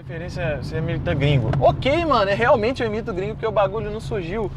referência, 0.00 0.58
você 0.62 0.78
imita 0.78 1.12
gringo. 1.12 1.50
Ok, 1.60 2.04
mano, 2.06 2.30
é 2.30 2.34
realmente 2.34 2.82
eu 2.82 2.86
imito 2.86 3.12
gringo 3.12 3.34
porque 3.34 3.46
o 3.46 3.52
bagulho 3.52 3.90
não 3.90 4.00
surgiu 4.00 4.50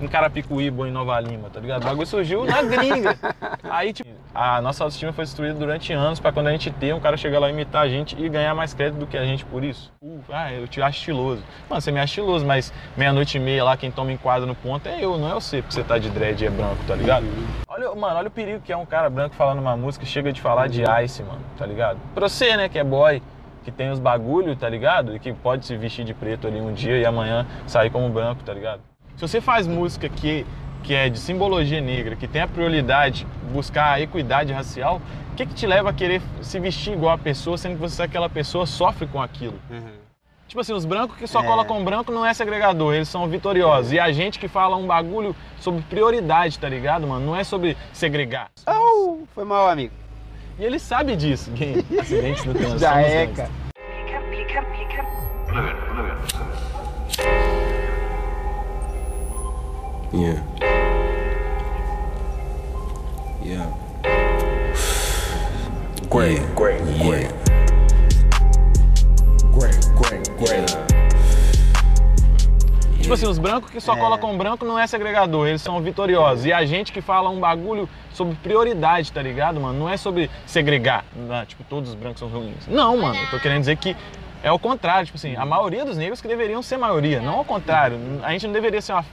em 0.00 0.06
Carapicuíba 0.06 0.82
ou 0.82 0.86
em 0.86 0.90
Nova 0.90 1.18
Lima, 1.20 1.48
tá 1.50 1.58
ligado? 1.58 1.82
O 1.82 1.86
bagulho 1.86 2.06
surgiu 2.06 2.44
na 2.44 2.62
gringa. 2.62 3.16
Aí, 3.64 3.92
tipo, 3.92 4.10
a 4.34 4.60
nossa 4.60 4.84
autoestima 4.84 5.12
foi 5.12 5.24
destruída 5.24 5.54
durante 5.54 5.92
anos 5.92 6.20
pra 6.20 6.32
quando 6.32 6.48
a 6.48 6.52
gente 6.52 6.70
ter 6.70 6.94
um 6.94 7.00
cara 7.00 7.16
chegar 7.16 7.38
lá 7.38 7.48
e 7.48 7.52
imitar 7.52 7.82
a 7.82 7.88
gente 7.88 8.14
e 8.18 8.28
ganhar 8.28 8.54
mais 8.54 8.74
crédito 8.74 8.98
do 8.98 9.06
que 9.06 9.16
a 9.16 9.24
gente 9.24 9.44
por 9.44 9.64
isso. 9.64 9.90
Uh, 10.02 10.20
ah, 10.30 10.52
eu 10.52 10.68
te 10.68 10.82
acho 10.82 10.98
estiloso. 10.98 11.42
Mano, 11.68 11.80
você 11.80 11.90
me 11.90 11.98
acha 11.98 12.10
estiloso, 12.10 12.44
mas 12.44 12.72
meia-noite 12.96 13.38
e 13.38 13.40
meia 13.40 13.64
lá, 13.64 13.76
quem 13.76 13.90
toma 13.90 14.12
enquadro 14.12 14.46
no 14.46 14.54
ponto 14.54 14.86
é 14.86 15.02
eu, 15.02 15.18
não 15.18 15.30
é 15.30 15.34
você, 15.34 15.62
porque 15.62 15.74
você 15.74 15.82
tá 15.82 15.98
de 15.98 16.10
dread 16.10 16.42
e 16.42 16.46
é 16.46 16.50
branco, 16.50 16.78
tá 16.86 16.94
ligado? 16.94 17.26
Olha, 17.68 17.94
mano, 17.94 18.16
olha 18.16 18.28
o 18.28 18.30
perigo 18.30 18.60
que 18.60 18.72
é 18.72 18.76
um 18.76 18.86
cara 18.86 19.08
branco 19.08 19.34
falando 19.34 19.60
uma 19.60 19.76
música 19.76 20.04
e 20.04 20.08
chega 20.08 20.32
de 20.32 20.40
falar 20.40 20.68
de 20.68 20.82
ice, 21.04 21.22
mano, 21.22 21.40
tá 21.58 21.66
ligado? 21.66 21.98
Pra 22.14 22.28
você, 22.28 22.56
né, 22.56 22.68
que 22.68 22.78
é 22.78 22.84
boy, 22.84 23.22
que 23.64 23.70
tem 23.70 23.90
os 23.90 23.98
bagulho, 23.98 24.56
tá 24.56 24.68
ligado? 24.68 25.14
E 25.14 25.18
que 25.18 25.32
pode 25.32 25.66
se 25.66 25.76
vestir 25.76 26.04
de 26.04 26.14
preto 26.14 26.46
ali 26.46 26.60
um 26.60 26.72
dia 26.72 26.96
e 26.98 27.04
amanhã 27.04 27.46
sair 27.66 27.90
como 27.90 28.08
branco, 28.08 28.42
tá 28.44 28.52
ligado? 28.52 28.80
Se 29.16 29.22
você 29.28 29.40
faz 29.40 29.66
música 29.66 30.08
que, 30.08 30.46
que 30.82 30.94
é 30.94 31.08
de 31.08 31.18
simbologia 31.18 31.80
negra, 31.80 32.16
que 32.16 32.26
tem 32.26 32.40
a 32.42 32.48
prioridade 32.48 33.26
buscar 33.52 33.92
a 33.92 34.00
equidade 34.00 34.52
racial, 34.52 35.00
o 35.32 35.34
que, 35.36 35.44
que 35.46 35.54
te 35.54 35.66
leva 35.66 35.90
a 35.90 35.92
querer 35.92 36.22
se 36.40 36.58
vestir 36.58 36.94
igual 36.94 37.12
a 37.14 37.18
pessoa, 37.18 37.58
sendo 37.58 37.74
que 37.74 37.80
você 37.80 38.02
aquela 38.02 38.28
pessoa 38.30 38.66
sofre 38.66 39.06
com 39.06 39.20
aquilo? 39.20 39.58
Uhum. 39.70 40.00
Tipo 40.48 40.60
assim, 40.62 40.72
os 40.72 40.84
brancos 40.84 41.16
que 41.16 41.28
só 41.28 41.42
É. 41.42 41.46
colocam 41.46 41.84
branco 41.84 42.10
não 42.10 42.26
é 42.26 42.34
segregador, 42.34 42.94
eles 42.94 43.08
são 43.08 43.28
vitoriosos. 43.28 43.92
E 43.92 44.00
a 44.00 44.10
gente 44.10 44.36
que 44.38 44.48
fala 44.48 44.76
um 44.76 44.84
bagulho 44.86 45.36
sobre 45.60 45.80
prioridade, 45.82 46.58
tá 46.58 46.68
ligado, 46.68 47.06
mano? 47.06 47.24
Não 47.24 47.36
é 47.36 47.44
sobre 47.44 47.76
segregar. 47.92 48.48
Oh, 48.66 49.18
foi 49.32 49.44
mal, 49.44 49.68
amigo. 49.68 49.94
E 50.60 50.64
ele 50.64 50.78
sabe 50.78 51.16
disso, 51.16 51.50
quem? 51.52 51.78
Acidentes 51.98 52.44
no 52.44 52.52
trânsito. 52.52 52.80
Já 52.80 53.00
é, 53.00 53.26
nós. 53.26 53.36
cara. 53.36 53.50
Pica, 53.96 54.20
pica, 54.30 54.62
pica. 54.62 55.06
Yeah. 60.12 60.44
Yeah. 63.42 63.70
Great, 66.10 66.42
great, 66.54 66.82
great. 66.98 67.30
Great, 69.54 69.80
great, 69.96 70.28
great. 70.36 70.79
Tipo 73.10 73.14
assim, 73.14 73.26
os 73.26 73.38
brancos 73.40 73.70
que 73.70 73.80
só 73.80 73.94
É. 73.94 73.98
colocam 73.98 74.38
branco 74.38 74.64
não 74.64 74.78
é 74.78 74.86
segregador, 74.86 75.48
eles 75.48 75.60
são 75.60 75.80
vitoriosos. 75.80 76.44
E 76.46 76.52
a 76.52 76.64
gente 76.64 76.92
que 76.92 77.00
fala 77.00 77.28
um 77.28 77.40
bagulho 77.40 77.88
sobre 78.12 78.36
prioridade, 78.36 79.10
tá 79.10 79.20
ligado, 79.20 79.58
mano? 79.60 79.76
Não 79.76 79.88
é 79.88 79.96
sobre 79.96 80.30
segregar. 80.46 81.04
Ah, 81.28 81.44
tipo, 81.44 81.64
todos 81.64 81.88
os 81.88 81.96
brancos 81.96 82.20
são 82.20 82.28
ruins. 82.28 82.68
Não, 82.68 82.96
mano, 82.96 83.16
eu 83.16 83.28
tô 83.28 83.40
querendo 83.40 83.58
dizer 83.60 83.76
que 83.78 83.96
é 84.44 84.52
o 84.52 84.60
contrário. 84.60 85.06
Tipo 85.06 85.18
assim, 85.18 85.34
a 85.34 85.44
maioria 85.44 85.84
dos 85.84 85.96
negros 85.96 86.20
que 86.20 86.28
deveriam 86.28 86.62
ser 86.62 86.76
maioria, 86.76 87.20
não 87.20 87.38
ao 87.38 87.44
contrário. 87.44 87.98
A 88.22 88.30
gente 88.30 88.46
não 88.46 88.52
deveria 88.52 88.80
ser 88.80 88.92
uma. 88.92 89.04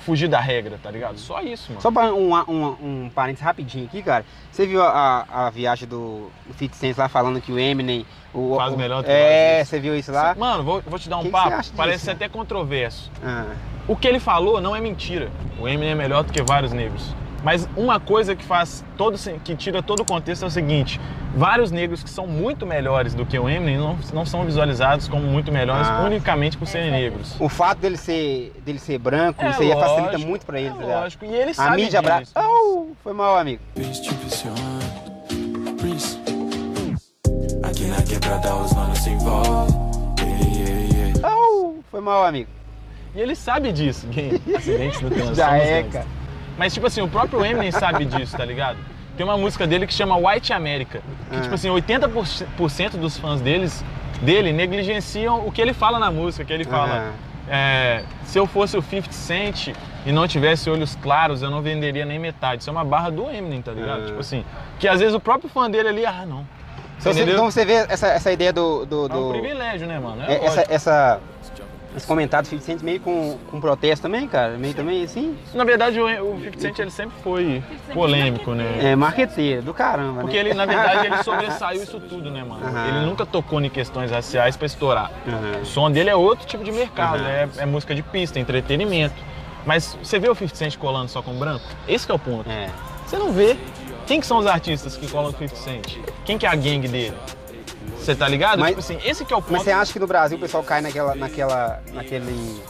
Fugir 0.00 0.28
da 0.28 0.40
regra, 0.40 0.78
tá 0.82 0.90
ligado? 0.90 1.18
Só 1.18 1.40
isso, 1.40 1.70
mano. 1.70 1.80
Só 1.82 1.90
para 1.90 2.12
um, 2.14 2.34
um, 2.34 2.66
um 3.06 3.10
parênteses 3.14 3.44
rapidinho 3.44 3.84
aqui, 3.86 4.02
cara. 4.02 4.24
Você 4.50 4.66
viu 4.66 4.82
a, 4.82 5.26
a, 5.30 5.50
viagem 5.50 5.86
do, 5.88 6.30
do 6.46 6.54
50 6.56 6.74
Cent 6.76 6.96
lá 6.98 7.08
falando 7.08 7.40
que 7.40 7.52
o 7.52 7.58
Eminem... 7.58 8.04
O, 8.32 8.56
Faz 8.56 8.74
o- 8.74 8.76
melhor 8.76 9.02
do 9.02 9.06
que 9.06 9.10
É, 9.10 9.64
você 9.64 9.78
viu 9.80 9.96
isso 9.96 10.12
lá? 10.12 10.34
Mano, 10.34 10.62
vou, 10.62 10.82
vou 10.82 10.98
te 10.98 11.08
dar 11.08 11.16
um 11.18 11.20
Que 11.20 11.26
que 11.28 11.32
papo. 11.32 11.54
acha 11.54 11.70
Parece 11.76 11.98
disso, 11.98 12.10
até 12.10 12.28
controverso. 12.28 13.10
Ah, 13.22 13.46
O 13.86 13.96
que 13.96 14.06
ele 14.06 14.20
falou 14.20 14.60
não 14.60 14.74
é 14.76 14.80
mentira. 14.80 15.30
O 15.58 15.66
Eminem 15.66 15.90
é 15.90 15.94
melhor 15.94 16.22
do 16.24 16.32
que 16.32 16.42
vários 16.42 16.72
negros. 16.72 17.14
Mas 17.42 17.68
uma 17.76 18.00
coisa 18.00 18.34
que 18.34 18.44
faz 18.44 18.84
todo 18.96 19.16
que 19.44 19.54
tira 19.54 19.80
todo 19.82 20.00
o 20.00 20.04
contexto 20.04 20.42
é 20.44 20.46
o 20.48 20.50
seguinte: 20.50 21.00
vários 21.36 21.70
negros 21.70 22.02
que 22.02 22.10
são 22.10 22.26
muito 22.26 22.66
melhores 22.66 23.14
do 23.14 23.24
que 23.24 23.38
o 23.38 23.48
Eminem 23.48 23.76
não, 23.78 23.96
não 24.12 24.26
são 24.26 24.44
visualizados 24.44 25.06
como 25.06 25.22
muito 25.22 25.52
melhores 25.52 25.86
Ah. 25.88 26.02
unicamente 26.04 26.56
por 26.58 26.66
serem 26.66 26.90
negros. 26.90 27.36
o 27.40 27.48
fato 27.48 27.78
dele 27.78 27.96
ser, 27.96 28.52
dele 28.64 28.78
ser 28.80 28.98
branco, 28.98 29.40
É 29.42 29.50
isso 29.50 29.62
aí 29.62 29.70
facilita 29.72 30.12
lógico, 30.12 30.28
muito 30.28 30.44
pra 30.46 30.58
ele, 30.60 30.68
é 30.68 30.72
ligado? 30.80 31.00
lógico. 31.02 31.24
E 31.24 31.28
ele 31.34 31.50
A 31.52 31.54
sabe 31.54 31.76
mídia 31.82 32.02
disso. 32.02 32.32
Oh, 32.36 32.86
foi 33.04 33.12
mal, 33.12 33.38
amigo. 33.38 33.62
Aqui 37.62 37.84
na 37.86 38.02
quebrada 38.02 38.54
os 38.56 38.72
manos 38.72 38.98
se 38.98 39.10
envolvem. 39.10 39.78
Oh, 41.24 41.74
foi 41.90 42.00
mal, 42.00 42.24
amigo. 42.24 42.48
E 43.14 43.20
ele 43.20 43.34
sabe 43.34 43.72
disso. 43.72 44.06
Quem? 44.10 44.32
Acidentes 44.56 45.00
no 45.00 45.10
trânsito. 45.10 45.34
Já 45.36 45.56
é, 45.56 45.82
cara. 45.84 46.06
Mas, 46.58 46.74
tipo 46.74 46.86
assim, 46.86 47.00
o 47.00 47.08
próprio 47.08 47.44
Eminem 47.44 47.70
sabe 47.72 48.04
disso, 48.04 48.36
tá 48.36 48.44
ligado? 48.44 48.76
Tem 49.16 49.24
uma 49.24 49.36
música 49.38 49.66
dele 49.66 49.86
que 49.86 49.94
chama 49.94 50.16
White 50.16 50.52
America. 50.52 51.00
Que, 51.30 51.36
Ah. 51.36 51.40
tipo 51.40 51.54
assim, 51.54 51.70
80% 51.70 52.96
dos 52.98 53.16
fãs 53.16 53.40
deles, 53.40 53.84
dele 54.22 54.52
negligenciam 54.52 55.46
o 55.46 55.52
que 55.52 55.60
ele 55.60 55.72
fala 55.72 55.98
na 55.98 56.10
música. 56.10 56.44
Que 56.44 56.52
ele 56.52 56.64
fala, 56.64 56.94
Aham. 56.94 57.12
é, 57.48 58.02
se 58.24 58.38
eu 58.38 58.46
fosse 58.46 58.76
o 58.76 58.82
50 58.82 59.12
Cent 59.12 59.68
e 60.06 60.12
não 60.12 60.26
tivesse 60.28 60.68
olhos 60.70 60.96
claros, 60.96 61.42
eu 61.42 61.50
não 61.50 61.62
venderia 61.62 62.04
nem 62.04 62.18
metade. 62.18 62.62
Isso 62.62 62.70
é 62.70 62.72
uma 62.72 62.84
barra 62.84 63.10
do 63.10 63.30
Eminem, 63.30 63.62
tá 63.62 63.72
ligado? 63.72 64.02
Ah. 64.02 64.06
Tipo 64.06 64.20
assim, 64.20 64.44
que 64.78 64.86
às 64.88 65.00
vezes 65.00 65.14
o 65.14 65.20
próprio 65.20 65.48
fã 65.50 65.70
dele 65.70 65.88
ali, 65.88 66.06
ah, 66.06 66.24
não. 66.26 66.46
Então 67.00 67.12
você, 67.12 67.22
então 67.22 67.44
você 67.50 67.64
vê 67.64 67.74
essa, 67.88 68.08
essa 68.08 68.32
ideia 68.32 68.52
do. 68.52 68.84
do, 68.84 69.02
É 69.08 69.14
um 69.14 69.22
do- 69.26 69.30
privilégio, 69.30 69.86
né, 69.86 70.00
mano? 70.00 70.20
É 70.26 70.32
é, 70.34 70.44
essa, 70.44 70.64
essa, 70.68 71.20
esse 71.96 72.06
comentário 72.06 72.46
do 72.46 72.50
50 72.50 72.64
Cent 72.66 72.82
meio 72.82 73.00
com, 73.00 73.38
com 73.50 73.60
protesto 73.60 74.02
também, 74.02 74.28
cara? 74.28 74.56
Meio 74.58 74.74
também 74.74 75.02
assim? 75.02 75.36
Na 75.54 75.64
verdade, 75.64 76.00
o 76.00 76.04
o 76.04 76.38
50 76.38 76.60
Cent 76.60 76.78
ele 76.78 76.90
sempre 76.90 77.16
foi 77.22 77.62
polêmico, 77.92 78.52
né? 78.52 78.90
É, 78.92 78.96
marqueteiro, 78.96 79.62
do 79.62 79.74
caramba, 79.74 80.20
Porque 80.20 80.34
né? 80.34 80.40
ele, 80.40 80.54
na 80.54 80.66
verdade, 80.66 81.06
ele 81.06 81.16
sobressaiu 81.24 81.82
isso 81.82 81.98
tudo, 82.00 82.30
né, 82.30 82.44
mano? 82.44 82.62
Ele 82.88 83.06
nunca 83.06 83.24
tocou 83.26 83.60
em 83.60 83.70
questões 83.70 84.10
raciais 84.10 84.56
pra 84.56 84.66
estourar. 84.66 85.10
O 85.62 85.64
som 85.64 85.90
dele 85.90 86.10
é 86.10 86.14
outro 86.16 86.46
tipo 86.46 86.62
de 86.62 86.70
mercado, 86.72 87.20
Aham. 87.20 87.28
é, 87.28 87.48
é 87.58 87.66
música 87.66 87.94
de 87.94 88.02
pista, 88.02 88.38
entretenimento. 88.38 89.14
Mas 89.66 89.98
você 90.02 90.18
vê 90.18 90.28
o 90.28 90.34
50 90.34 90.54
Cent 90.54 90.76
colando 90.78 91.08
só 91.10 91.20
com 91.20 91.34
branco? 91.34 91.64
Esse 91.86 92.06
que 92.06 92.12
é 92.12 92.14
o 92.14 92.18
ponto. 92.18 92.48
É. 92.48 92.68
Você 93.06 93.18
não 93.18 93.32
vê. 93.32 93.56
Quem 94.06 94.20
que 94.20 94.26
são 94.26 94.38
os 94.38 94.46
artistas 94.46 94.96
que 94.96 95.06
colam 95.10 95.32
com 95.32 95.44
o 95.44 95.48
50 95.48 95.56
Cent? 95.62 95.98
Quem 96.24 96.38
que 96.38 96.46
é 96.46 96.48
a 96.48 96.54
gangue 96.54 96.88
dele? 96.88 97.16
Você 98.08 98.14
tá 98.14 98.26
ligado? 98.26 98.58
Mas- 98.58 98.70
tipo 98.70 98.80
assim, 98.80 98.98
esse 99.04 99.22
que 99.22 99.34
é 99.34 99.36
o 99.36 99.42
ponto. 99.42 99.52
Mas 99.52 99.64
você 99.64 99.70
acha 99.70 99.92
que 99.92 99.98
no 99.98 100.06
Brasil 100.06 100.38
o 100.38 100.40
pessoal 100.40 100.62
cai 100.62 100.80
naquela. 100.80 101.14
naquela. 101.14 101.82
naquele. 101.92 102.62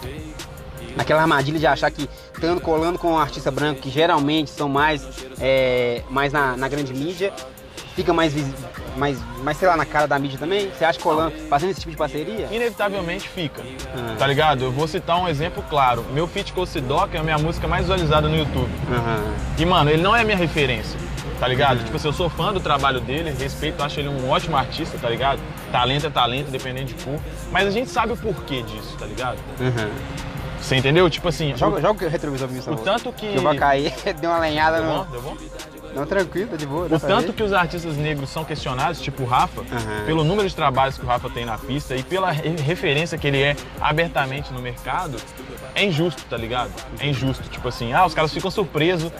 naquela 0.96 1.20
armadilha 1.20 1.60
de 1.60 1.66
achar 1.66 1.88
que 1.92 2.10
estando 2.34 2.60
colando 2.60 2.98
com 2.98 3.12
um 3.12 3.18
artista 3.18 3.48
branco, 3.48 3.80
que 3.80 3.88
geralmente 3.88 4.50
são 4.50 4.68
mais, 4.68 5.06
é, 5.40 6.02
mais 6.10 6.32
na, 6.32 6.56
na 6.56 6.66
grande 6.68 6.92
mídia, 6.92 7.32
fica 7.94 8.12
mais, 8.12 8.34
mais, 8.96 9.16
mais, 9.44 9.56
sei 9.56 9.68
lá, 9.68 9.76
na 9.76 9.86
cara 9.86 10.08
da 10.08 10.18
mídia 10.18 10.40
também? 10.40 10.70
Você 10.70 10.84
acha 10.84 10.98
que 10.98 11.04
colando, 11.04 11.32
fazendo 11.48 11.70
esse 11.70 11.80
tipo 11.80 11.92
de 11.92 11.96
parceria? 11.96 12.48
Inevitavelmente 12.50 13.28
fica. 13.28 13.62
Ah. 13.94 14.16
Tá 14.18 14.26
ligado? 14.26 14.64
Eu 14.64 14.72
vou 14.72 14.88
citar 14.88 15.20
um 15.22 15.28
exemplo 15.28 15.62
claro. 15.70 16.04
Meu 16.12 16.26
feat 16.26 16.52
com 16.52 16.62
o 16.62 16.66
é 17.12 17.18
a 17.18 17.22
minha 17.22 17.38
música 17.38 17.68
mais 17.68 17.82
visualizada 17.82 18.28
no 18.28 18.36
YouTube. 18.36 18.70
Aham. 18.90 19.34
E, 19.56 19.64
mano, 19.64 19.88
ele 19.88 20.02
não 20.02 20.16
é 20.16 20.24
minha 20.24 20.36
referência, 20.36 20.98
tá 21.38 21.46
ligado? 21.48 21.84
Tipo 21.84 21.96
assim, 21.96 22.08
eu 22.08 22.12
sou 22.12 22.28
fã 22.28 22.52
do 22.52 22.60
trabalho 22.60 23.00
dele, 23.00 23.34
respeito, 23.38 23.82
acho 23.82 24.00
ele 24.00 24.08
um 24.08 24.28
ótimo 24.30 24.56
artista, 24.56 24.98
tá 24.98 25.08
ligado? 25.08 25.40
Talento 25.72 26.06
é 26.06 26.10
talento, 26.10 26.50
dependendo 26.50 26.86
de 26.86 26.94
cor. 27.04 27.18
Mas 27.52 27.66
a 27.66 27.70
gente 27.70 27.90
sabe 27.90 28.12
o 28.12 28.16
porquê 28.16 28.62
disso, 28.62 28.96
tá 28.98 29.06
ligado? 29.06 29.38
Aham. 29.60 29.90
Você 30.60 30.74
entendeu? 30.76 31.08
Tipo 31.08 31.28
assim, 31.28 31.56
Joga, 31.56 31.76
o, 31.78 31.80
joga 31.80 32.04
o 32.06 32.08
retrovisor 32.08 32.48
pra 32.48 32.54
mim, 32.54 32.60
o 32.60 32.64
favor. 32.64 32.82
tanto 32.84 33.12
que. 33.12 33.26
Eu 33.26 33.42
vou 33.42 33.54
cair, 33.54 33.92
deu 34.20 34.30
uma 34.30 34.40
lenhada 34.40 34.80
Deu 34.80 34.90
bom? 34.90 34.98
no. 34.98 35.04
Deu 35.04 35.22
bom? 35.22 35.36
Não, 35.94 36.04
tranquilo, 36.04 36.48
tá 36.50 36.56
de 36.56 36.66
boa. 36.66 36.84
O 36.86 37.00
tanto 37.00 37.22
vez. 37.22 37.34
que 37.34 37.42
os 37.42 37.52
artistas 37.52 37.96
negros 37.96 38.28
são 38.28 38.44
questionados, 38.44 39.00
tipo 39.00 39.22
o 39.22 39.26
Rafa, 39.26 39.62
Aham. 39.62 40.04
pelo 40.04 40.22
número 40.22 40.46
de 40.48 40.54
trabalhos 40.54 40.98
que 40.98 41.04
o 41.04 41.08
Rafa 41.08 41.30
tem 41.30 41.44
na 41.46 41.56
pista 41.56 41.94
e 41.96 42.02
pela 42.02 42.30
re- 42.30 42.56
referência 42.56 43.16
que 43.16 43.26
ele 43.26 43.40
é 43.42 43.56
abertamente 43.80 44.52
no 44.52 44.60
mercado, 44.60 45.16
é 45.74 45.84
injusto, 45.84 46.22
tá 46.28 46.36
ligado? 46.36 46.70
É 47.00 47.06
injusto. 47.06 47.48
Tipo 47.48 47.68
assim, 47.68 47.92
ah, 47.92 48.04
os 48.04 48.12
caras 48.14 48.32
ficam 48.32 48.50
surpresos, 48.50 49.10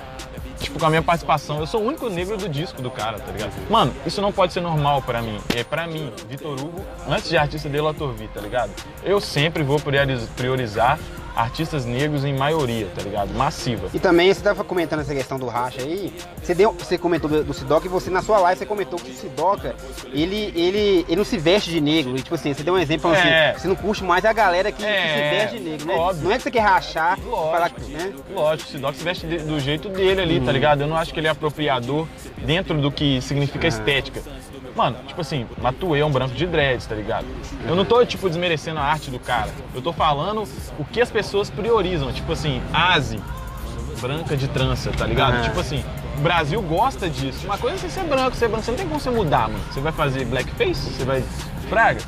tipo, 0.69 0.79
com 0.79 0.87
a 0.87 0.91
minha 0.91 1.03
participação. 1.03 1.59
Eu 1.59 1.67
sou 1.67 1.83
o 1.83 1.87
único 1.87 2.09
negro 2.09 2.37
do 2.37 2.49
disco 2.49 2.81
do 2.81 2.91
cara, 2.91 3.19
tá 3.19 3.33
ligado? 3.33 3.53
Mano, 3.71 3.93
isso 4.07 4.21
não 4.21 4.33
pode 4.33 4.53
ser 4.53 4.61
normal 4.61 5.03
pra 5.03 5.21
mim. 5.21 5.41
É 5.55 5.65
pra 5.65 5.87
mim, 5.87 6.13
Vitor 6.29 6.53
Hugo, 6.61 6.85
antes 7.09 7.29
de 7.29 7.37
artista 7.37 7.69
dele, 7.69 7.93
Torvi, 7.95 8.29
tá 8.29 8.41
ligado? 8.41 8.71
Eu 9.03 9.21
sempre 9.21 9.63
vou 9.63 9.81
prioriz- 9.81 10.29
priorizar 10.37 10.99
artistas 11.35 11.85
negros 11.85 12.25
em 12.25 12.35
maioria, 12.37 12.89
tá 12.95 13.03
ligado? 13.03 13.33
Massiva. 13.35 13.89
E 13.95 13.99
também 13.99 14.27
você 14.33 14.41
estava 14.41 14.65
comentando 14.65 15.01
essa 15.01 15.15
questão 15.15 15.39
do 15.39 15.47
racha 15.47 15.83
aí. 15.83 16.13
Você, 16.43 16.55
deu, 16.55 16.73
você 16.73 16.99
comentou 16.99 17.29
do, 17.31 17.45
do 17.45 17.55
Sidoca 17.55 17.87
e 17.87 17.89
você 17.89 18.11
na 18.11 18.23
sua 18.23 18.39
live 18.39 18.59
você 18.59 18.67
comentou 18.67 18.99
que 18.99 19.11
o 19.11 19.15
Sidoca 19.15 19.75
ele, 20.13 20.53
ele, 20.57 21.05
ele 21.09 21.17
não 21.17 21.25
se 21.25 21.39
veste 21.39 21.71
de 21.71 21.81
negro. 21.81 22.17
E, 22.17 22.23
tipo 22.23 22.35
assim, 22.35 22.53
você 22.53 22.63
deu 22.63 22.75
um 22.75 22.79
exemplo 22.79 23.11
falando 23.11 23.27
É. 23.27 23.51
assim, 23.51 23.61
você 23.61 23.69
não 23.69 23.77
curte 23.77 24.03
mais 24.05 24.25
a 24.25 24.33
galera 24.33 24.73
que, 24.73 24.79
que 24.83 24.85
É, 24.89 25.15
se 25.15 25.37
veste 25.43 25.59
de 25.59 25.71
negro, 25.71 25.87
né? 25.87 25.95
óbvio. 25.95 26.25
Não 26.25 26.33
é 26.33 26.37
que 26.37 26.43
você 26.43 26.51
quer 26.51 26.61
rachar, 26.61 27.19
Lógico. 27.25 27.51
falar, 27.53 27.73
né? 27.89 28.13
Lógico, 28.35 28.69
o 28.69 28.73
Sidoc 28.73 28.95
se 28.97 29.05
veste 29.05 29.27
de- 29.27 29.39
do 29.39 29.61
jeito 29.61 29.89
dele 29.89 30.21
ali, 30.21 30.39
Uhum. 30.39 30.45
tá 30.47 30.53
ligado? 30.53 30.81
Eu 30.83 30.87
não 30.87 30.97
acho 30.97 31.13
que 31.15 31.21
ele 31.21 31.27
é 31.27 31.31
apropriador 31.31 32.07
dentro 32.39 32.81
do 32.81 32.91
que 32.91 33.21
significa 33.23 33.67
Ah. 33.67 33.69
estética. 33.69 34.23
Mano, 34.79 34.97
tipo 35.09 35.21
assim, 35.21 35.45
Matuê 35.61 35.99
é 35.99 36.07
um 36.07 36.11
branco 36.13 36.37
de 36.37 36.47
dreads, 36.47 36.87
tá 36.87 36.95
ligado? 36.95 37.27
Eu 37.67 37.75
não 37.75 37.85
tô, 37.85 38.07
tipo, 38.07 38.29
desmerecendo 38.29 38.79
a 38.79 38.85
arte 38.85 39.11
do 39.11 39.19
cara. 39.19 39.51
Eu 39.75 39.83
tô 39.83 39.93
falando 39.93 40.45
o 40.79 40.85
que 40.85 41.01
as 41.01 41.11
pessoas 41.11 41.51
priorizam. 41.51 42.13
Tipo 42.13 42.31
assim, 42.31 42.63
Asi, 42.73 43.21
branca 44.01 44.37
de 44.37 44.47
trança, 44.47 44.93
tá 44.93 45.05
ligado? 45.05 45.35
Aham. 45.35 45.43
Tipo 45.43 45.59
assim, 45.59 45.85
o 46.17 46.21
Brasil 46.21 46.63
gosta 46.63 47.11
disso. 47.11 47.45
Uma 47.45 47.59
coisa 47.59 47.75
é 47.75 47.79
você 47.81 47.89
ser 47.91 48.05
branco, 48.05 48.37
ser 48.37 48.47
branco, 48.47 48.65
você 48.65 48.71
não 48.71 48.79
tem 48.79 48.87
como 48.87 49.01
você 49.01 49.11
mudar, 49.11 49.49
mano. 49.49 49.65
Você 49.69 49.81
vai 49.81 49.91
fazer 49.91 50.25
blackface? 50.27 50.93
Você 50.93 51.05
vai. 51.05 51.25
Fraga? 51.69 52.01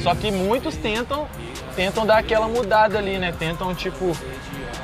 Só 0.00 0.14
que 0.14 0.30
muitos 0.30 0.76
tentam, 0.76 1.26
tentam 1.74 2.06
dar 2.06 2.18
aquela 2.18 2.46
mudada 2.46 2.96
ali, 2.96 3.18
né? 3.18 3.34
Tentam, 3.36 3.74
tipo, 3.74 4.16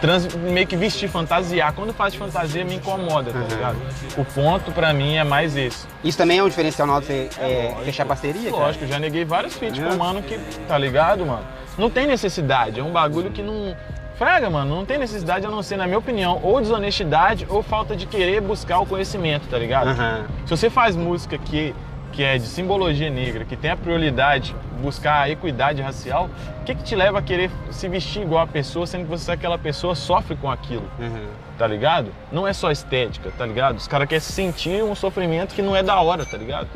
trans- 0.01 0.35
meio 0.35 0.67
que 0.67 0.77
vestir, 0.77 1.09
fantasiar. 1.09 1.73
Quando 1.73 1.93
faz 1.93 2.15
fantasia, 2.15 2.65
me 2.65 2.77
incomoda, 2.77 3.33
tá 3.33 3.39
ligado? 3.41 3.77
O 4.17 4.25
ponto 4.25 4.73
pra 4.73 4.93
mim 4.93 5.17
é 5.17 5.25
mais 5.25 5.57
esse. 5.57 5.87
Isso 6.03 6.17
também 6.19 6.39
é 6.39 6.43
um 6.43 6.49
diferencial 6.49 6.87
na 6.87 6.95
hora 6.95 7.03
de 7.03 7.07
você 7.07 7.29
é, 7.39 7.75
fechar 7.85 8.05
parceria? 8.07 8.51
Lógico, 8.51 8.87
já 8.87 8.99
neguei 8.99 9.25
vários 9.25 9.55
feats 9.55 9.79
com 9.79 9.97
mano 9.97 10.23
que, 10.23 10.39
tá 10.67 10.77
ligado, 10.79 11.25
mano? 11.27 11.45
Não 11.79 11.89
tem 11.89 12.07
necessidade, 12.07 12.81
é 12.81 12.83
um 12.83 12.91
bagulho 12.93 13.31
que 13.31 13.43
não. 13.43 13.77
Fraga, 14.17 14.51
mano, 14.51 14.77
não 14.77 14.85
tem 14.85 14.99
necessidade 14.99 15.47
a 15.47 15.51
não 15.51 15.63
ser, 15.63 15.79
na 15.79 15.87
minha 15.87 15.99
opinião, 15.99 16.39
ou 16.43 16.61
desonestidade 16.61 17.47
ou 17.49 17.63
falta 17.63 17.97
de 17.97 18.05
querer 18.05 18.43
buscar 18.43 18.79
o 18.81 18.85
conhecimento, 18.85 19.49
tá 19.49 19.57
ligado? 19.57 19.89
Aham. 19.89 20.27
Se 20.45 20.51
você 20.51 20.69
faz 20.69 20.95
música 20.95 21.39
que, 21.39 21.75
que 22.13 22.23
é 22.23 22.39
de 22.39 22.47
simbologia 22.47 23.11
negra, 23.11 23.45
que 23.45 23.57
tem 23.57 23.71
a 23.71 23.77
prioridade 23.77 24.55
buscar 24.81 25.23
a 25.23 25.31
equidade 25.31 25.83
racial, 25.83 26.29
o 26.61 26.65
que, 26.65 26.75
que 26.75 26.83
te 26.83 26.97
leva 26.97 27.19
a 27.19 27.23
querer 27.23 27.51
se 27.71 27.89
vestir 27.89 28.23
igual 28.23 28.43
a 28.43 28.47
pessoa, 28.47 28.87
sendo 28.87 29.05
que 29.05 29.11
você, 29.11 29.33
aquela 29.33 29.59
pessoa, 29.59 29.95
sofre 29.95 30.37
com 30.37 30.51
aquilo? 30.51 30.89
Aham. 30.99 31.27
tá 31.59 31.67
ligado? 31.67 32.13
Não 32.33 32.49
é 32.49 32.53
só 32.53 32.71
estética, 32.71 33.31
tá 33.37 33.45
ligado? 33.45 33.77
Os 33.77 33.87
caras 33.87 34.09
querem 34.09 34.21
sentir 34.21 34.83
um 34.83 34.95
sofrimento 34.95 35.55
que 35.55 35.63
não 35.63 35.77
é 35.77 35.83
da 35.83 36.01
hora, 36.01 36.25
tá 36.25 36.37
ligado? 36.37 36.69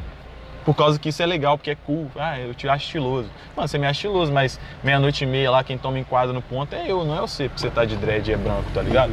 Por 0.65 0.75
causa 0.75 0.99
que 0.99 1.11
isso 1.11 1.23
é 1.23 1.27
legal, 1.27 1.59
porque 1.59 1.71
é 1.71 1.77
cool. 1.87 2.11
Ah, 2.17 2.39
eu 2.39 2.55
te 2.55 2.67
acho 2.67 2.87
estiloso. 2.87 3.29
Mano, 3.55 3.69
você 3.69 3.77
me 3.77 3.87
acha 3.87 3.99
estiloso, 3.99 4.33
mas 4.33 4.59
meia-noite 4.83 5.25
e 5.25 5.27
meia 5.27 5.51
lá, 5.51 5.63
quem 5.63 5.77
toma 5.77 5.99
enquadra 5.99 6.33
no 6.33 6.41
ponto 6.41 6.75
é 6.75 6.91
eu, 6.91 7.05
não 7.05 7.17
é 7.17 7.21
você, 7.21 7.49
porque 7.49 7.61
você 7.61 7.71
tá 7.71 7.85
de 7.85 7.97
dread 7.97 8.31
e 8.31 8.35
é 8.35 8.37
branco, 8.37 8.65
tá 8.73 8.81
ligado? 8.81 9.13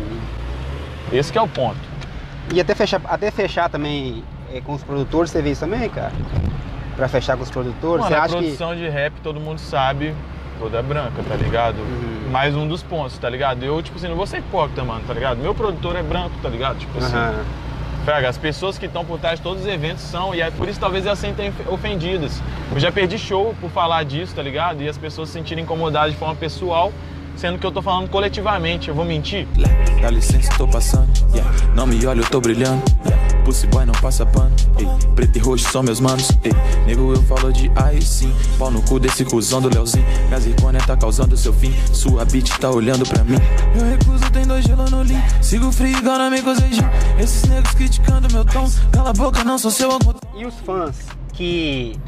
Esse 1.12 1.32
que 1.32 1.38
é 1.38 1.42
o 1.42 1.48
ponto. 1.48 1.80
E 2.54 2.60
até 2.60 2.74
fechar, 2.74 3.02
até 3.06 3.32
fechar 3.32 3.70
também 3.70 4.24
é, 4.54 4.62
com 4.62 4.74
os 4.74 4.84
produtores, 4.84 5.32
você 5.32 5.42
vê 5.42 5.52
isso 5.52 5.62
também, 5.62 5.90
cara? 5.90 6.12
Pra 6.96 7.08
fechar 7.08 7.38
com 7.38 7.44
os 7.44 7.50
produtores, 7.50 8.04
Mano, 8.04 8.08
você 8.08 8.14
a 8.14 8.24
acha 8.24 8.36
que... 8.36 8.42
produção 8.42 8.76
de 8.76 8.88
rap, 8.90 9.14
todo 9.24 9.40
mundo 9.40 9.60
sabe, 9.60 10.14
toda 10.60 10.78
é 10.78 10.82
branca, 10.82 11.24
tá 11.28 11.36
ligado? 11.36 11.78
Uhum. 11.78 12.30
Mais 12.32 12.56
um 12.56 12.68
dos 12.68 12.84
pontos, 12.84 13.18
tá 13.18 13.30
ligado? 13.30 13.64
Eu, 13.64 13.82
tipo 13.82 13.98
assim, 13.98 14.08
não 14.08 14.16
vou 14.16 14.28
ser 14.28 14.40
hipócrita, 14.40 14.84
mano, 14.84 15.02
tá 15.08 15.14
ligado? 15.14 15.38
Meu 15.38 15.56
produtor 15.56 15.96
é 15.96 16.04
branco, 16.04 16.36
tá 16.42 16.50
ligado? 16.50 16.78
Tipo 16.78 16.98
assim, 17.00 17.16
Aham. 17.16 17.44
Fraga, 18.04 18.30
as 18.30 18.38
pessoas 18.38 18.80
que 18.80 18.88
estão 18.88 19.06
por 19.06 19.20
trás 19.20 19.38
de 19.38 19.44
todos 19.44 19.62
os 19.62 19.68
eventos 19.68 20.04
são, 20.04 20.34
e 20.34 20.42
é 20.42 20.50
por 20.50 20.68
isso 20.68 20.80
talvez 20.80 21.06
elas 21.06 21.20
se 21.20 21.28
sentem 21.28 21.54
ofendidas. 21.68 22.42
Eu 22.74 22.80
já 22.80 22.92
perdi 22.92 23.18
show 23.20 23.56
por 23.62 23.70
falar 23.70 24.04
disso, 24.04 24.34
tá 24.34 24.42
ligado? 24.42 24.82
E 24.82 24.90
as 24.90 24.98
pessoas 24.98 25.30
se 25.30 25.34
sentirem 25.34 25.64
incomodadas 25.64 26.12
de 26.12 26.18
forma 26.18 26.34
pessoal, 26.34 26.92
sendo 27.36 27.60
que 27.60 27.66
eu 27.66 27.72
tô 27.72 27.80
falando 27.80 28.10
coletivamente. 28.10 28.90
Eu 28.90 28.96
vou 28.96 29.06
mentir? 29.06 29.48
Dá 30.02 30.10
licença, 30.10 30.52
tô 30.58 30.68
passando. 30.68 31.08
yeah. 31.32 31.52
Não 31.76 31.86
me 31.86 32.04
olha, 32.08 32.22
eu 32.22 32.26
tô 32.28 32.42
brilhando. 32.42 32.82
yeah. 33.06 33.31
Pussy 33.44 33.68
boy 33.68 33.86
não 33.86 33.94
passa 33.96 34.26
pano. 34.26 34.56
Ei, 34.78 34.88
preto 35.16 35.38
e 35.38 35.40
roxo 35.40 35.70
são 35.72 35.84
meus 35.84 36.00
manos. 36.00 36.30
Ei, 36.44 36.52
nego, 36.86 37.14
eu 37.14 37.22
falo 37.24 37.52
de 37.52 37.72
aí 37.76 38.02
sim. 38.02 38.34
Pau 38.58 38.72
no 38.72 38.82
cu 38.84 39.00
desse 39.00 39.26
cuzão 39.26 39.62
do 39.62 39.70
Leozinho. 39.70 40.06
Minha 40.28 40.40
zircônia 40.40 40.82
tá 40.86 40.96
causando 40.96 41.36
seu 41.36 41.54
fim. 41.54 41.74
Sua 41.92 42.26
bitch 42.26 42.58
tá 42.58 42.70
olhando 42.70 43.08
pra 43.08 43.24
mim. 43.24 43.38
Eu 43.76 43.86
recuso, 43.86 44.32
tem 44.32 44.46
dois 44.46 44.64
gelo 44.64 44.90
no 44.90 45.04
lean. 45.04 45.22
Sigo 45.42 45.72
frio 45.72 45.98
igual 45.98 46.18
na 46.18 46.30
Micozejinho. 46.30 46.90
Esses 47.20 47.44
negros 47.44 47.74
criticando 47.74 48.32
meu 48.32 48.46
tom. 48.46 48.70
Cala 48.92 49.10
a 49.10 49.14
boca, 49.14 49.44
não 49.44 49.58
sou 49.58 49.72
seu 49.72 49.92
amor. 49.92 50.16
E 50.36 50.46
os 50.46 50.56
fãs 50.60 50.98
que 51.34 52.00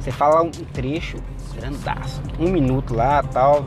você 0.00 0.10
fala 0.10 0.42
um 0.42 0.50
trecho 0.50 1.18
grandaço, 1.54 2.20
um 2.38 2.50
minuto 2.50 2.94
lá, 2.94 3.22
tal, 3.22 3.64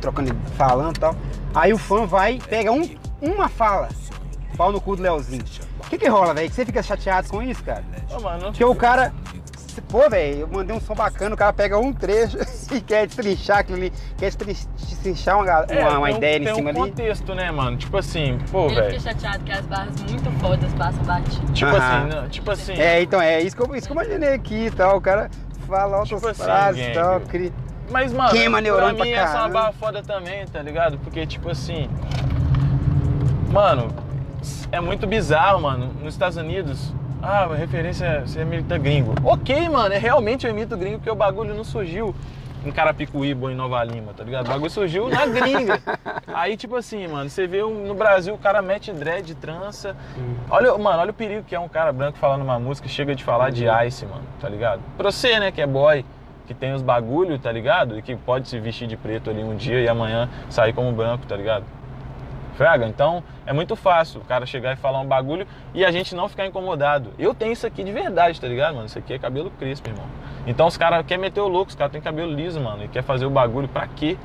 trocando, 0.00 0.34
falando 0.56 0.98
tal. 0.98 1.14
Aí 1.54 1.72
o 1.72 1.78
fã 1.78 2.04
vai, 2.04 2.38
pega 2.48 2.72
um, 2.72 2.88
uma 3.20 3.48
fala, 3.48 3.88
pau 4.56 4.72
no 4.72 4.80
cu 4.80 4.96
do 4.96 5.02
Leozinho. 5.02 5.44
O 5.86 5.88
que 5.90 5.98
que 5.98 6.08
rola, 6.08 6.34
velho? 6.34 6.48
Que 6.48 6.54
você 6.54 6.66
fica 6.66 6.82
chateado 6.82 7.28
com 7.28 7.40
isso, 7.42 7.62
cara? 7.62 7.84
Ô, 8.10 8.20
mano, 8.20 8.44
Porque 8.46 8.64
o 8.64 8.74
cara, 8.74 9.12
pô, 9.88 10.08
velho, 10.10 10.40
eu 10.40 10.48
mandei 10.48 10.76
um 10.76 10.80
som 10.80 10.94
bacana, 10.94 11.34
o 11.34 11.38
cara 11.38 11.52
pega 11.52 11.78
um 11.78 11.92
trecho 11.92 12.36
e 12.74 12.80
quer 12.80 13.06
destrinchar 13.06 13.58
aquilo 13.58 13.78
ali, 13.78 13.92
quer 14.18 14.32
destrinchar 14.32 15.36
uma, 15.36 15.44
uma, 15.44 15.64
é, 15.72 15.88
uma 15.96 16.06
tem 16.06 16.14
um- 16.14 16.16
ideia 16.18 16.36
em 16.38 16.44
tem 16.44 16.54
cima 16.56 16.66
um 16.66 16.70
ali. 16.70 16.90
contexto, 16.90 17.34
né, 17.36 17.50
mano? 17.52 17.76
Tipo 17.76 17.98
assim, 17.98 18.36
pô, 18.50 18.66
Ele 18.66 18.70
fica 18.74 18.82
velho. 18.88 19.00
chateado 19.00 19.44
que 19.44 19.52
as 19.52 19.66
barras 19.66 19.94
muito 20.10 20.30
fodas 20.40 20.72
passam 20.74 21.04
batido. 21.04 21.52
Tipo 21.52 21.70
Aham. 21.76 21.78
assim, 22.06 22.16
não, 22.16 22.28
tipo 22.28 22.50
assim. 22.50 22.72
É, 22.72 23.02
então, 23.02 23.20
é 23.20 23.40
isso 23.40 23.54
que 23.56 23.62
eu, 23.62 23.74
isso 23.76 23.86
que 23.86 23.92
eu 23.92 24.02
imaginei 24.02 24.34
aqui 24.34 24.66
e 24.66 24.70
tal, 24.72 24.96
o 24.96 25.00
cara 25.00 25.30
fala 25.68 25.96
altas 25.98 26.08
Tipo 26.08 26.28
assim, 26.28 26.42
frases 26.42 26.84
e 26.86 26.90
tal, 26.92 27.20
cri... 27.20 27.52
Mas, 27.92 28.12
mano, 28.12 28.30
Queima 28.30 28.60
neurônio 28.60 28.96
pra 28.96 29.04
mim 29.04 29.12
pra 29.12 29.20
essa 29.20 29.36
é 29.36 29.40
uma 29.42 29.48
barra 29.48 29.72
foda 29.72 30.02
também, 30.02 30.44
tá 30.48 30.60
ligado? 30.60 30.98
Porque, 30.98 31.24
tipo 31.24 31.48
assim. 31.48 31.88
Mano, 33.52 33.88
é 34.72 34.80
muito 34.80 35.06
bizarro, 35.06 35.62
mano. 35.62 35.90
Nos 36.02 36.14
Estados 36.14 36.36
Unidos, 36.36 36.92
ah, 37.22 37.46
referência 37.54 38.22
você 38.26 38.42
imita 38.42 38.78
gringo. 38.78 39.14
Ok, 39.24 39.68
mano, 39.68 39.94
é 39.94 39.98
realmente 39.98 40.46
eu 40.46 40.50
imito 40.50 40.76
gringo 40.76 40.98
porque 40.98 41.10
o 41.10 41.14
bagulho 41.14 41.54
não 41.54 41.64
surgiu 41.64 42.14
em 42.64 42.70
Carapicuíba 42.72 43.46
ou 43.46 43.50
em 43.50 43.54
Nova 43.54 43.82
Lima, 43.84 44.12
tá 44.12 44.24
ligado? 44.24 44.46
O 44.46 44.50
bagulho 44.50 44.70
surgiu 44.70 45.08
na 45.08 45.24
gringa. 45.26 45.80
Aí, 46.26 46.56
tipo 46.56 46.74
assim, 46.76 47.06
mano, 47.06 47.30
você 47.30 47.46
vê 47.46 47.62
no 47.62 47.94
Brasil 47.94 48.34
o 48.34 48.38
cara 48.38 48.60
mete 48.60 48.92
dread, 48.92 49.34
trança. 49.36 49.96
Olha, 50.50 50.76
mano, 50.76 50.98
olha 50.98 51.10
o 51.10 51.14
perigo 51.14 51.44
que 51.44 51.54
é 51.54 51.60
um 51.60 51.68
cara 51.68 51.92
branco 51.92 52.18
falando 52.18 52.42
uma 52.42 52.58
música, 52.58 52.88
chega 52.88 53.14
de 53.14 53.22
falar 53.22 53.50
de 53.50 53.66
ice, 53.86 54.04
mano, 54.04 54.24
tá 54.40 54.48
ligado? 54.48 54.80
Pra 54.96 55.10
você, 55.10 55.38
né, 55.38 55.52
que 55.52 55.60
é 55.60 55.66
boy, 55.66 56.04
que 56.46 56.54
tem 56.54 56.72
os 56.72 56.82
bagulho, 56.82 57.38
tá 57.38 57.50
ligado? 57.50 57.98
E 57.98 58.02
que 58.02 58.16
pode 58.16 58.48
se 58.48 58.58
vestir 58.58 58.86
de 58.88 58.96
preto 58.96 59.30
ali 59.30 59.42
um 59.42 59.56
dia 59.56 59.80
e 59.80 59.88
amanhã 59.88 60.28
sair 60.50 60.72
como 60.72 60.90
branco, 60.92 61.26
tá 61.26 61.36
ligado? 61.36 61.64
Fraga, 62.56 62.86
então 62.86 63.22
é 63.44 63.52
muito 63.52 63.76
fácil 63.76 64.20
o 64.22 64.24
cara 64.24 64.46
chegar 64.46 64.72
e 64.72 64.76
falar 64.76 64.98
um 65.00 65.06
bagulho 65.06 65.46
e 65.74 65.84
a 65.84 65.90
gente 65.90 66.14
não 66.14 66.26
ficar 66.26 66.46
incomodado. 66.46 67.12
Eu 67.18 67.34
tenho 67.34 67.52
isso 67.52 67.66
aqui 67.66 67.84
de 67.84 67.92
verdade, 67.92 68.40
tá 68.40 68.48
ligado, 68.48 68.74
mano? 68.74 68.86
Isso 68.86 68.98
aqui 68.98 69.12
é 69.12 69.18
cabelo 69.18 69.50
crespo, 69.50 69.88
irmão. 69.88 70.06
Então 70.46 70.66
os 70.66 70.76
caras 70.76 71.04
querem 71.04 71.20
meter 71.20 71.40
o 71.40 71.48
louco, 71.48 71.68
os 71.68 71.74
caras 71.74 71.92
têm 71.92 72.00
cabelo 72.00 72.32
liso, 72.32 72.58
mano, 72.58 72.84
e 72.84 72.88
quer 72.88 73.02
fazer 73.02 73.26
o 73.26 73.30
bagulho 73.30 73.68
pra 73.68 73.86
quê? 73.86 74.16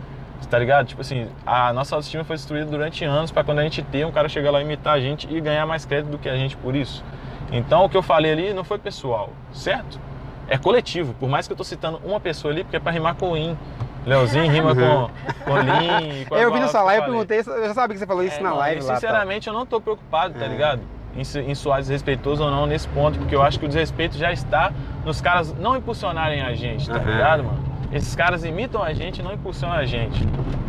Tá 0.49 0.57
ligado? 0.57 0.87
Tipo 0.87 1.01
assim, 1.01 1.27
a 1.45 1.71
nossa 1.73 1.93
autoestima 1.93 2.23
foi 2.23 2.35
destruída 2.35 2.65
durante 2.65 3.03
anos 3.03 3.31
pra 3.31 3.43
quando 3.43 3.59
a 3.59 3.63
gente 3.63 3.81
ter 3.83 4.05
um 4.05 4.11
cara 4.11 4.29
chegar 4.29 4.49
lá 4.49 4.59
e 4.59 4.63
imitar 4.63 4.95
a 4.95 4.99
gente 4.99 5.27
e 5.29 5.39
ganhar 5.41 5.65
mais 5.65 5.83
crédito 5.83 6.11
do 6.11 6.17
que 6.17 6.29
a 6.29 6.35
gente 6.35 6.55
por 6.57 6.73
isso. 6.73 7.03
Então 7.51 7.83
o 7.83 7.89
que 7.89 7.97
eu 7.97 8.01
falei 8.01 8.31
ali 8.31 8.53
não 8.53 8.63
foi 8.63 8.79
pessoal, 8.79 9.29
certo? 9.51 9.99
É 10.47 10.57
coletivo, 10.57 11.13
por 11.13 11.29
mais 11.29 11.47
que 11.47 11.53
eu 11.53 11.57
tô 11.57 11.63
citando 11.63 12.01
uma 12.03 12.19
pessoa 12.19 12.53
ali, 12.53 12.63
porque 12.63 12.77
é 12.77 12.79
pra 12.79 12.91
rimar 12.91 13.15
com 13.15 13.31
o 13.31 13.37
in. 13.37 13.57
Leozinho 14.05 14.51
rima 14.51 14.73
com, 14.75 15.09
com 15.45 15.57
Lin. 15.59 16.21
e 16.21 16.25
Com 16.25 16.35
a 16.35 16.39
Eu 16.41 16.51
vi 16.53 16.59
que 16.59 16.77
live, 16.77 17.01
eu 17.01 17.05
perguntei, 17.05 17.39
eu 17.39 17.67
já 17.67 17.73
sabia 17.73 17.93
que 17.93 17.99
você 17.99 18.07
falou 18.07 18.23
isso 18.23 18.37
É, 18.37 18.41
na 18.41 18.49
mano, 18.49 18.59
live 18.61 18.81
e 18.81 18.83
lá. 18.85 18.93
Sinceramente, 18.95 19.47
eu 19.47 19.53
não 19.53 19.65
tô 19.65 19.79
preocupado, 19.79 20.33
tá 20.37 20.45
É. 20.45 20.47
ligado? 20.47 20.81
Em, 21.15 21.21
em 21.51 21.55
soar 21.55 21.79
desrespeitoso 21.79 22.43
ou 22.43 22.49
não 22.49 22.65
nesse 22.65 22.87
ponto, 22.87 23.19
porque 23.19 23.35
eu 23.35 23.41
acho 23.41 23.59
que 23.59 23.65
o 23.65 23.67
desrespeito 23.67 24.17
já 24.17 24.31
está 24.31 24.71
nos 25.05 25.19
caras 25.19 25.53
não 25.59 25.75
impulsionarem 25.75 26.41
a 26.41 26.53
gente, 26.53 26.89
tá 26.89 26.95
Aham. 26.95 27.11
ligado, 27.11 27.43
mano? 27.43 27.59
Esses 27.91 28.15
caras 28.15 28.45
imitam 28.45 28.81
a 28.81 28.93
gente 28.93 29.19
e 29.19 29.23
não 29.23 29.33
impulsionam 29.33 29.75
a 29.75 29.85
gente. 29.85 30.25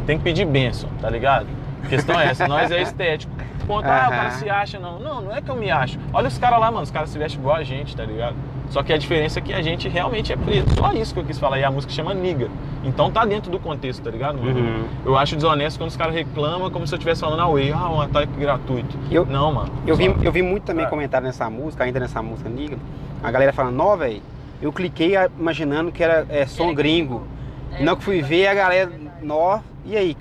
Tem 0.06 0.18
que 0.18 0.24
pedir 0.24 0.44
bênção, 0.44 0.90
tá 1.00 1.08
ligado? 1.08 1.46
A 1.84 1.86
questão 1.86 2.18
é 2.20 2.26
essa, 2.26 2.48
nós 2.48 2.70
é 2.72 2.82
estético. 2.82 3.32
Ponto, 3.66 3.86
ah, 3.86 4.06
o 4.08 4.10
cara 4.10 4.30
se 4.32 4.50
acha, 4.50 4.80
não. 4.80 4.98
Não, 4.98 5.20
não 5.22 5.34
é 5.36 5.40
que 5.40 5.48
eu 5.48 5.54
me 5.54 5.70
acho. 5.70 5.96
Olha 6.12 6.26
os 6.26 6.36
caras 6.36 6.58
lá, 6.58 6.66
mano, 6.72 6.82
os 6.82 6.90
caras 6.90 7.10
se 7.10 7.18
vestem 7.18 7.38
igual 7.40 7.54
a 7.56 7.62
gente, 7.62 7.96
tá 7.96 8.04
ligado? 8.04 8.34
Só 8.72 8.82
que 8.82 8.90
a 8.90 8.96
diferença 8.96 9.38
é 9.38 9.42
que 9.42 9.52
a 9.52 9.60
gente 9.60 9.86
realmente 9.86 10.32
é 10.32 10.36
preto. 10.36 10.74
Só 10.74 10.92
isso 10.94 11.12
que 11.12 11.20
eu 11.20 11.24
quis 11.24 11.38
falar. 11.38 11.58
E 11.58 11.64
a 11.64 11.70
música 11.70 11.92
chama 11.92 12.14
Niga. 12.14 12.48
Então 12.82 13.10
tá 13.10 13.22
dentro 13.26 13.50
do 13.50 13.58
contexto, 13.58 14.02
tá 14.02 14.10
ligado, 14.10 14.38
mano? 14.42 14.58
Uhum. 14.58 14.84
Eu 15.04 15.14
acho 15.18 15.36
desonesto 15.36 15.78
quando 15.78 15.90
os 15.90 15.96
caras 15.96 16.14
reclamam 16.14 16.70
como 16.70 16.86
se 16.86 16.94
eu 16.94 16.96
estivesse 16.96 17.20
falando 17.20 17.40
away, 17.40 17.70
ah, 17.70 17.90
um 17.90 18.00
ataque 18.00 18.32
gratuito. 18.38 18.96
Eu- 19.10 19.26
Não, 19.26 19.52
mano. 19.52 19.70
Eu 19.86 19.94
vi, 19.94 20.06
eu 20.22 20.32
vi 20.32 20.40
muito 20.40 20.64
também 20.64 20.86
Ah. 20.86 20.88
comentário 20.88 21.26
nessa 21.26 21.50
música, 21.50 21.84
ainda 21.84 22.00
nessa 22.00 22.22
música 22.22 22.48
Niga. 22.48 22.78
A 23.22 23.30
galera 23.30 23.52
falando, 23.52 23.76
nó, 23.76 23.94
velho, 23.94 24.22
eu 24.62 24.72
cliquei 24.72 25.12
imaginando 25.38 25.92
que 25.92 26.02
era 26.02 26.24
é, 26.30 26.46
som 26.46 26.70
É 26.70 26.74
gringo. 26.74 27.26
É, 27.72 27.84
Não 27.84 27.94
que 27.94 28.02
fui 28.02 28.22
ver 28.22 28.46
a 28.46 28.54
galera, 28.54 28.90
nó. 29.22 29.58
E 29.84 29.96
aí, 29.98 30.16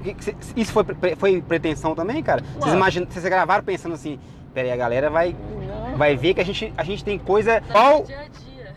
isso 0.58 0.74
foi, 0.74 0.84
foi 1.18 1.42
pretensão 1.42 1.96
também, 1.96 2.22
cara? 2.22 2.44
Vocês, 2.60 2.74
imaginam, 2.74 3.08
vocês 3.10 3.24
gravaram 3.24 3.64
pensando 3.64 3.94
assim, 3.94 4.20
peraí, 4.54 4.72
a 4.72 4.76
galera 4.76 5.10
vai. 5.10 5.36
Vai 5.96 6.16
ver 6.16 6.34
que 6.34 6.42
a 6.42 6.46
gente, 6.46 6.74
a 6.78 6.84
gente 6.84 7.04
tem 7.04 7.18
coisa. 7.18 7.62
Tá 7.62 7.72
Qual. 7.74 8.00
no 8.00 8.06
dia 8.06 8.20
a 8.20 8.24
dia. 8.24 8.74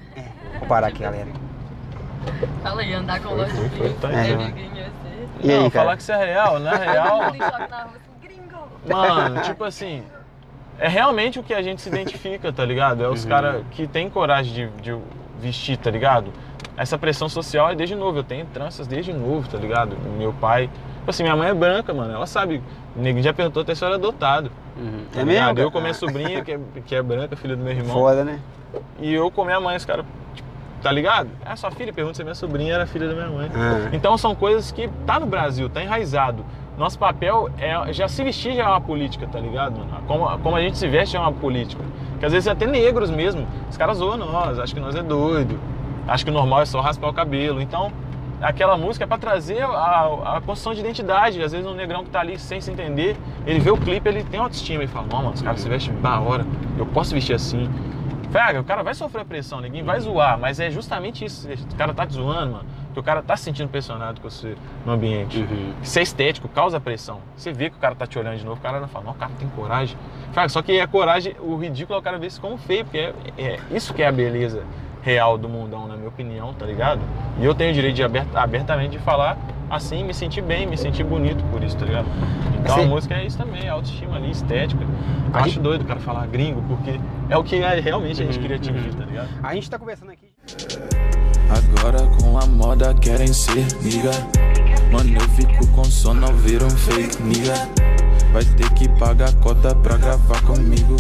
Vou 0.59 0.69
parar 0.69 0.89
aqui, 0.89 1.01
galera. 1.03 1.29
Fala 2.63 2.81
aí, 2.83 2.93
andar 2.95 3.21
com 3.21 3.35
loja 3.35 3.53
de 3.53 3.69
gringo. 3.69 3.95
tá 4.01 4.11
É, 4.13 4.21
aí. 4.21 4.35
gringuinho 4.37 4.71
assim. 4.87 5.29
E 5.43 5.51
aí, 5.51 5.59
não, 5.59 5.71
cara? 5.71 5.85
falar 5.85 5.97
que 5.97 6.03
isso 6.03 6.13
é 6.13 6.25
real, 6.25 6.59
na 6.59 6.75
real, 6.77 7.21
choque 7.25 7.39
na 7.39 7.47
rua, 7.47 7.93
assim, 7.97 8.11
gringo. 8.23 8.59
mano, 8.89 9.43
tipo 9.43 9.65
assim, 9.65 10.03
é 10.79 10.89
realmente 10.89 11.39
o 11.39 11.43
que 11.43 11.53
a 11.53 11.61
gente 11.63 11.83
se 11.83 11.89
identifica, 11.89 12.53
tá 12.53 12.65
ligado? 12.65 13.05
É 13.05 13.09
os 13.09 13.25
Uhum. 13.25 13.29
caras 13.31 13.65
que 13.73 13.87
têm 13.87 14.09
coragem 14.09 14.71
de, 14.81 14.83
de 14.83 14.99
vestir, 15.39 15.77
tá 15.77 15.91
ligado? 15.91 16.33
Essa 16.77 16.97
pressão 16.97 17.29
social 17.29 17.71
é 17.71 17.75
desde 17.75 17.95
novo, 17.95 18.19
eu 18.19 18.25
tenho 18.25 18.47
tranças 18.47 18.87
desde 18.87 19.13
novo, 19.13 19.47
tá 19.49 19.59
ligado? 19.59 19.97
Meu 20.19 20.33
pai. 20.33 20.69
Tipo 20.99 21.11
assim, 21.11 21.23
minha 21.23 21.37
mãe 21.37 21.51
é 21.51 21.55
branca, 21.55 21.93
mano. 21.93 22.13
Ela 22.13 22.27
sabe. 22.27 22.63
O 22.97 23.01
nego 23.01 23.21
já 23.23 23.33
perguntou 23.35 23.63
até 23.63 23.75
se 23.75 23.85
eu 23.85 23.87
era 23.87 23.97
adotado. 23.97 24.51
Uhum. 24.77 25.05
Tá 25.13 25.21
É 25.21 25.25
ligado? 25.25 25.55
mesmo? 25.55 25.61
Eu 25.61 25.71
com 25.71 25.79
a 25.79 25.81
minha 25.81 25.95
sobrinha, 25.95 26.43
que 26.45 26.53
é, 26.53 26.61
que 26.85 26.95
é 26.95 27.03
branca, 27.03 27.37
filha 27.37 27.57
do 27.57 27.63
meu 27.63 27.73
irmão. 27.73 27.93
Foda, 27.95 28.25
né? 28.25 28.41
E 29.01 29.13
eu 29.13 29.31
com 29.31 29.45
minha 29.45 29.61
mãe, 29.61 29.77
os 29.77 29.85
caras, 29.85 30.05
tipo, 30.35 30.49
tá 30.83 30.91
ligado? 30.91 31.29
É 31.45 31.55
sua 31.55 31.71
filha, 31.71 31.93
pergunta 31.93 32.17
se 32.17 32.23
minha 32.25 32.35
sobrinha 32.35 32.75
era 32.75 32.87
filha 32.87 33.07
da 33.09 33.15
minha 33.15 33.29
mãe. 33.29 33.51
Ah. 33.55 33.89
Então 33.93 34.19
são 34.19 34.35
coisas 34.35 34.73
que 34.73 34.89
tá 35.07 35.21
no 35.21 35.27
Brasil, 35.27 35.69
tá 35.69 35.83
enraizado. 35.83 36.45
Nosso 36.77 36.99
papel 36.99 37.49
é 37.57 37.93
já 37.93 38.09
se 38.09 38.25
vestir 38.25 38.55
já 38.57 38.65
é 38.65 38.67
uma 38.69 38.81
política, 38.81 39.29
tá 39.31 39.39
ligado, 39.39 39.79
mano? 39.79 40.03
Como, 40.09 40.39
como 40.41 40.57
a 40.57 40.61
gente 40.61 40.77
se 40.77 40.89
veste 40.89 41.17
é 41.17 41.21
uma 41.21 41.31
política. 41.33 41.83
Que 42.19 42.27
às 42.27 42.33
vezes 42.33 42.49
até 42.49 42.67
negros 42.67 43.11
mesmo, 43.11 43.47
os 43.71 43.77
caras 43.77 43.99
zoam 43.99 44.17
nós, 44.17 44.59
acham 44.59 44.75
que 44.75 44.81
nós 44.81 44.97
é 44.97 45.03
doido. 45.03 45.57
acha 46.09 46.25
que 46.25 46.31
o 46.31 46.35
normal 46.35 46.63
é 46.63 46.65
só 46.67 46.81
raspar 46.81 47.09
o 47.09 47.13
cabelo. 47.13 47.61
Então, 47.61 47.93
aquela 48.41 48.77
música 48.77 49.05
é 49.05 49.07
pra 49.07 49.19
trazer 49.19 49.63
a, 49.63 50.37
a 50.37 50.41
construção 50.41 50.75
de 50.75 50.81
identidade. 50.81 51.43
Às 51.43 51.53
vezes 51.53 51.67
um 51.67 51.75
negrão 51.75 52.05
que 52.05 52.11
tá 52.11 52.21
ali 52.21 52.39
sem 52.39 52.61
se 52.61 52.71
entender, 52.71 53.17
ele 53.47 53.61
vê 53.61 53.71
o 53.71 53.77
clipe, 53.77 54.09
ele 54.09 54.23
tem 54.25 54.41
autoestima 54.41 54.85
e 54.85 54.87
fala, 54.87 55.07
não, 55.11 55.19
mano, 55.19 55.35
os 55.35 55.43
caras 55.43 55.61
se 55.61 55.69
vestem 55.69 55.95
da 56.01 56.21
hora, 56.21 56.47
eu 56.79 56.87
posso 56.87 57.15
vestir 57.15 57.35
assim. 57.35 57.69
Fraga, 58.31 58.61
o 58.61 58.65
cara 58.65 58.83
vai 58.83 58.95
sofrer 58.95 59.25
pressão, 59.25 59.61
ninguém 59.61 59.85
vai 59.85 60.01
zoar, 60.01 60.37
mas 60.37 60.59
é 60.59 60.69
justamente 60.69 61.25
isso. 61.25 61.49
O 61.49 61.77
cara 61.77 61.95
tá 61.95 62.05
te 62.05 62.15
zoando, 62.15 62.53
mano. 62.53 62.65
Porque 62.87 62.99
o 62.99 63.03
cara 63.03 63.23
tá 63.23 63.37
se 63.37 63.45
sentindo 63.45 63.69
pressionado 63.69 64.21
com 64.21 64.29
você 64.29 64.57
no 64.85 64.93
ambiente. 64.93 65.39
Uhum. 65.39 65.73
Ser 65.83 66.03
estético 66.03 66.49
causa 66.49 66.81
pressão. 66.81 67.21
Você 67.37 67.53
vê 67.53 67.71
que 67.71 67.77
o 67.77 67.79
cara 67.79 67.95
tá 67.95 68.07
te 68.09 68.19
olhando 68.19 68.37
de 68.37 68.45
novo, 68.45 68.59
o 68.59 68.63
cara 68.63 68.81
vai 68.81 68.89
falar, 68.89 69.05
não, 69.05 69.13
o 69.13 69.17
cara 69.17 69.31
tem 69.39 69.49
coragem. 69.51 69.97
Fraga, 70.33 70.49
só 70.49 70.63
que 70.63 70.81
a 70.81 70.87
coragem, 70.89 71.37
o 71.41 71.57
ridículo 71.57 71.97
é 71.97 72.01
o 72.01 72.03
cara 72.03 72.19
ver 72.19 72.27
isso 72.27 72.41
como 72.41 72.57
feio, 72.57 72.85
porque 72.85 72.99
é, 72.99 73.15
é 73.39 73.61
isso 73.71 73.95
que 73.95 74.03
é 74.03 74.09
a 74.09 74.13
beleza 74.13 74.65
real 75.05 75.37
do 75.37 75.49
mundão, 75.49 75.87
na 75.87 75.97
minha 75.97 76.09
opinião, 76.09 76.53
tá 76.55 76.65
ligado? 76.65 77.01
E 77.39 77.45
eu 77.45 77.55
tenho 77.55 77.71
o 77.71 77.75
direito 77.75 77.95
de 77.97 78.03
aberta- 78.03 78.41
abertamente 78.41 78.93
de 78.93 78.99
falar 78.99 79.37
assim, 79.71 80.03
me 80.05 80.15
sentir 80.15 80.41
bem, 80.43 80.67
me 80.67 80.77
sentir 80.77 81.05
bonito 81.05 81.43
por 81.53 81.63
isso, 81.63 81.77
tá 81.77 81.85
ligado? 81.85 82.07
Então 82.61 82.77
Sim. 82.77 82.85
a 82.85 82.87
música 82.87 83.15
é 83.15 83.27
isso 83.27 83.37
também, 83.37 83.65
é 83.67 83.69
autoestima 83.69 84.17
ali, 84.17 84.31
estética. 84.31 84.83
Eu 85.33 85.41
acho 85.41 85.61
doido 85.61 85.83
o 85.83 85.85
cara 85.85 86.01
falar 86.01 86.27
gringo, 86.27 86.63
porque 86.69 86.99
é 87.29 87.37
o 87.37 87.45
que 87.45 87.57
é- 87.57 87.81
realmente 87.81 88.23
a 88.23 88.25
gente 88.27 88.39
queria 88.39 88.57
atingir, 88.57 88.95
tá 88.95 89.05
ligado? 89.05 89.29
A 89.43 89.55
gente 89.55 89.69
tá 89.69 89.79
conversando 89.79 90.11
aqui. 90.13 90.33
Agora 91.51 91.99
com 92.21 92.39
a 92.39 92.47
moda 92.47 92.95
querem 92.95 93.27
ser 93.29 93.67
niga. 93.83 94.11
Mano, 94.91 95.15
eu 95.15 95.21
fico 95.31 95.67
com 95.73 95.85
sono 95.85 96.27
ao 96.27 96.33
ver 96.33 96.63
um 96.63 96.71
fake 96.71 97.23
niga. 97.23 97.55
Vai 98.35 98.45
ter 98.45 98.69
que 98.71 98.89
pagar 98.99 99.33
cota 99.35 99.73
pra 99.77 99.97
gravar 99.97 100.43
comigo. 100.43 100.97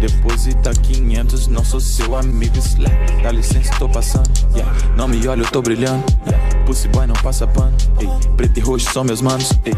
Deposita 0.00 0.72
500, 0.72 1.46
não 1.46 1.64
sou 1.64 1.78
seu 1.78 2.16
amigo. 2.16 2.58
Slack, 2.58 3.22
dá 3.22 3.30
licença, 3.30 3.72
tô 3.78 3.88
passando. 3.88 4.28
Yeah. 4.56 4.76
Não 4.96 5.06
me 5.06 5.24
olha, 5.28 5.42
eu 5.42 5.50
tô 5.52 5.62
brilhando. 5.62 6.04
Yeah. 6.26 6.64
Pussy 6.66 6.88
boy 6.88 7.06
não 7.06 7.14
passa 7.14 7.46
pano. 7.46 7.76
Ei. 8.00 8.08
Preto 8.36 8.58
e 8.58 8.60
roxo 8.60 8.90
são 8.92 9.04
meus 9.04 9.22
manos. 9.22 9.52
Ei. 9.64 9.72